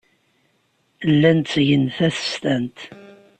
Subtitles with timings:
[1.11, 2.79] Llan ttgen tasestant.